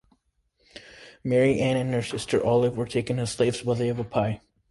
[1.23, 4.39] Mary Ann and her sister Olive were taken as slaves by the Yavapai.